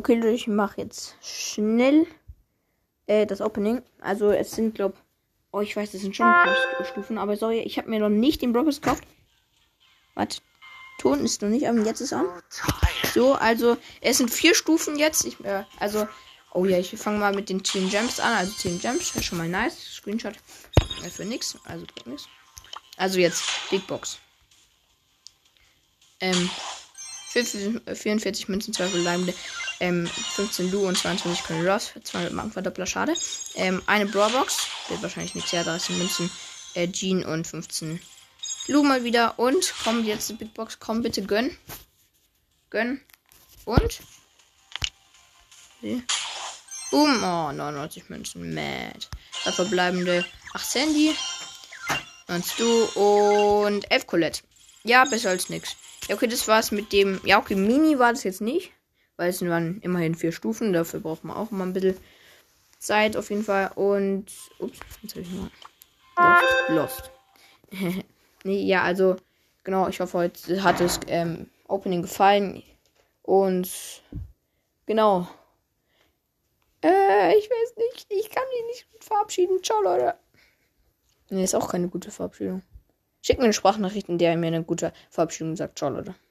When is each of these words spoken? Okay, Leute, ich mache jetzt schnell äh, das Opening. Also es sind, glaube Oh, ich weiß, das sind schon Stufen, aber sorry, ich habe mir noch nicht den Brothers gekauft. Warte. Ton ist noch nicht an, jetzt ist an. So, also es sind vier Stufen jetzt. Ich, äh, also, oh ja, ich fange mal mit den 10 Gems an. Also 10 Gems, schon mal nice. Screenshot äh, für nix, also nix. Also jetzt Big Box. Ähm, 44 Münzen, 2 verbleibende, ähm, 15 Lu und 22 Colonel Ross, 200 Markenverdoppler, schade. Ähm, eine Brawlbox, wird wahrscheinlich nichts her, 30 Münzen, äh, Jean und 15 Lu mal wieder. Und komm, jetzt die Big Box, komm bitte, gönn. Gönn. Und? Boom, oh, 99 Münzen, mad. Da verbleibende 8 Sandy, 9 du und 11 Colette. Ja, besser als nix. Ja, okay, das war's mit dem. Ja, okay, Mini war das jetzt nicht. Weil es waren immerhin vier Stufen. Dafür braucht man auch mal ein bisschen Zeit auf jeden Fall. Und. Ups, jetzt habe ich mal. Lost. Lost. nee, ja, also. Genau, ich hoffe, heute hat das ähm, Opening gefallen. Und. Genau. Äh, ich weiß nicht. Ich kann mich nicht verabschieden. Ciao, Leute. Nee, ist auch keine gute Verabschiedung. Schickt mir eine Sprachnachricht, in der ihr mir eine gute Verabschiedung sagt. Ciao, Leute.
Okay, 0.00 0.14
Leute, 0.14 0.30
ich 0.30 0.46
mache 0.46 0.80
jetzt 0.80 1.14
schnell 1.20 2.06
äh, 3.06 3.26
das 3.26 3.42
Opening. 3.42 3.82
Also 4.00 4.30
es 4.30 4.52
sind, 4.52 4.74
glaube 4.74 4.96
Oh, 5.52 5.60
ich 5.60 5.76
weiß, 5.76 5.92
das 5.92 6.00
sind 6.00 6.16
schon 6.16 6.32
Stufen, 6.84 7.18
aber 7.18 7.36
sorry, 7.36 7.58
ich 7.58 7.76
habe 7.76 7.90
mir 7.90 8.00
noch 8.00 8.08
nicht 8.08 8.40
den 8.40 8.54
Brothers 8.54 8.80
gekauft. 8.80 9.04
Warte. 10.14 10.40
Ton 10.98 11.22
ist 11.22 11.42
noch 11.42 11.50
nicht 11.50 11.68
an, 11.68 11.84
jetzt 11.84 12.00
ist 12.00 12.14
an. 12.14 12.24
So, 13.12 13.34
also 13.34 13.76
es 14.00 14.16
sind 14.16 14.30
vier 14.30 14.54
Stufen 14.54 14.98
jetzt. 14.98 15.26
Ich, 15.26 15.38
äh, 15.44 15.64
also, 15.78 16.08
oh 16.54 16.64
ja, 16.64 16.78
ich 16.78 16.96
fange 16.96 17.18
mal 17.18 17.34
mit 17.34 17.50
den 17.50 17.62
10 17.62 17.90
Gems 17.90 18.20
an. 18.20 18.32
Also 18.32 18.52
10 18.52 18.80
Gems, 18.80 19.22
schon 19.22 19.36
mal 19.36 19.48
nice. 19.48 19.78
Screenshot 19.96 20.36
äh, 21.04 21.10
für 21.10 21.26
nix, 21.26 21.58
also 21.66 21.84
nix. 22.06 22.26
Also 22.96 23.18
jetzt 23.18 23.44
Big 23.68 23.86
Box. 23.86 24.18
Ähm, 26.20 26.48
44 27.44 28.48
Münzen, 28.48 28.74
2 28.74 28.88
verbleibende, 28.88 29.34
ähm, 29.80 30.06
15 30.06 30.70
Lu 30.70 30.86
und 30.86 30.96
22 30.96 31.44
Colonel 31.44 31.70
Ross, 31.70 31.92
200 32.02 32.32
Markenverdoppler, 32.32 32.86
schade. 32.86 33.14
Ähm, 33.54 33.82
eine 33.86 34.06
Brawlbox, 34.06 34.66
wird 34.88 35.02
wahrscheinlich 35.02 35.34
nichts 35.34 35.52
her, 35.52 35.64
30 35.64 35.96
Münzen, 35.96 36.30
äh, 36.74 36.88
Jean 36.88 37.24
und 37.24 37.46
15 37.46 38.00
Lu 38.68 38.82
mal 38.82 39.04
wieder. 39.04 39.38
Und 39.38 39.74
komm, 39.82 40.04
jetzt 40.04 40.28
die 40.28 40.34
Big 40.34 40.54
Box, 40.54 40.78
komm 40.78 41.02
bitte, 41.02 41.22
gönn. 41.22 41.56
Gönn. 42.70 43.00
Und? 43.64 44.00
Boom, 46.90 47.22
oh, 47.22 47.52
99 47.52 48.08
Münzen, 48.08 48.54
mad. 48.54 49.08
Da 49.44 49.52
verbleibende 49.52 50.24
8 50.52 50.70
Sandy, 50.70 51.16
9 52.28 52.42
du 52.58 52.84
und 53.64 53.90
11 53.90 54.06
Colette. 54.06 54.42
Ja, 54.84 55.04
besser 55.04 55.30
als 55.30 55.48
nix. 55.48 55.76
Ja, 56.10 56.16
okay, 56.16 56.26
das 56.26 56.48
war's 56.48 56.72
mit 56.72 56.92
dem. 56.92 57.20
Ja, 57.24 57.38
okay, 57.38 57.54
Mini 57.54 58.00
war 58.00 58.12
das 58.12 58.24
jetzt 58.24 58.40
nicht. 58.40 58.72
Weil 59.16 59.30
es 59.30 59.40
waren 59.46 59.80
immerhin 59.80 60.16
vier 60.16 60.32
Stufen. 60.32 60.72
Dafür 60.72 60.98
braucht 60.98 61.22
man 61.22 61.36
auch 61.36 61.52
mal 61.52 61.62
ein 61.62 61.72
bisschen 61.72 61.96
Zeit 62.80 63.16
auf 63.16 63.30
jeden 63.30 63.44
Fall. 63.44 63.70
Und. 63.76 64.26
Ups, 64.58 64.80
jetzt 65.02 65.14
habe 65.14 65.20
ich 65.20 65.30
mal. 65.30 65.50
Lost. 66.68 67.10
Lost. 67.70 68.04
nee, 68.42 68.64
ja, 68.64 68.82
also. 68.82 69.18
Genau, 69.62 69.86
ich 69.86 70.00
hoffe, 70.00 70.18
heute 70.18 70.64
hat 70.64 70.80
das 70.80 70.98
ähm, 71.06 71.48
Opening 71.68 72.02
gefallen. 72.02 72.64
Und. 73.22 74.02
Genau. 74.86 75.28
Äh, 76.82 77.38
ich 77.38 77.48
weiß 77.48 77.76
nicht. 77.76 78.06
Ich 78.08 78.30
kann 78.30 78.42
mich 78.48 78.66
nicht 78.66 79.04
verabschieden. 79.04 79.62
Ciao, 79.62 79.80
Leute. 79.80 80.16
Nee, 81.28 81.44
ist 81.44 81.54
auch 81.54 81.70
keine 81.70 81.86
gute 81.86 82.10
Verabschiedung. 82.10 82.62
Schickt 83.30 83.38
mir 83.38 83.44
eine 83.44 83.52
Sprachnachricht, 83.52 84.08
in 84.08 84.18
der 84.18 84.32
ihr 84.32 84.36
mir 84.36 84.48
eine 84.48 84.64
gute 84.64 84.92
Verabschiedung 85.08 85.54
sagt. 85.54 85.78
Ciao, 85.78 85.88
Leute. 85.88 86.16